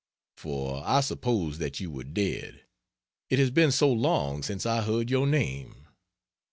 [0.35, 2.63] For I supposed that you were dead,
[3.29, 5.89] it has been so long since I heard your name.